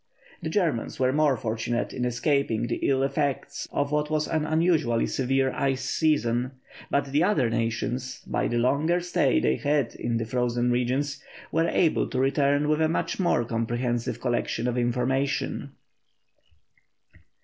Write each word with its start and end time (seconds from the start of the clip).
The 0.41 0.49
Germans 0.49 0.99
were 0.99 1.13
more 1.13 1.37
fortunate 1.37 1.93
in 1.93 2.05
escaping 2.05 2.65
the 2.65 2.79
ill 2.81 3.03
effects 3.03 3.67
of 3.71 3.91
what 3.91 4.09
was 4.09 4.27
an 4.27 4.45
unusually 4.47 5.05
severe 5.05 5.51
ice 5.53 5.85
season; 5.87 6.53
but 6.89 7.11
the 7.11 7.23
other 7.23 7.51
nations, 7.51 8.23
by 8.25 8.47
the 8.47 8.57
longer 8.57 8.99
stay 8.99 9.39
they 9.39 9.57
had 9.57 9.93
in 9.93 10.17
the 10.17 10.25
frozen 10.25 10.71
regions, 10.71 11.21
were 11.51 11.67
able 11.69 12.07
to 12.07 12.17
return 12.19 12.67
with 12.67 12.81
a 12.81 12.89
much 12.89 13.19
more 13.19 13.45
comprehensive 13.45 14.19
collection 14.19 14.67
of 14.67 14.75
information. 14.75 15.73